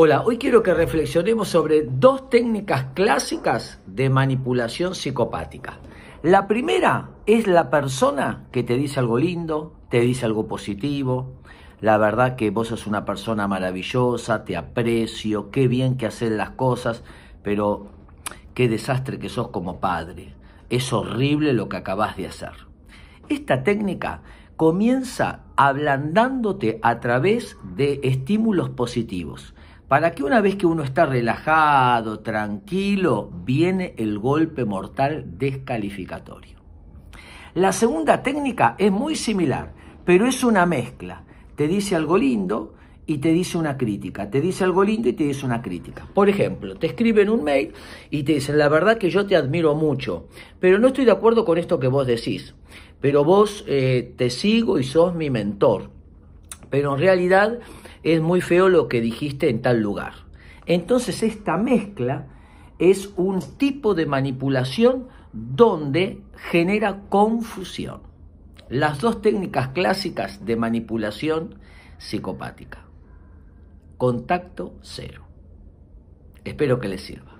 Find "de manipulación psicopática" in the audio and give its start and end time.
3.84-5.80, 70.44-72.84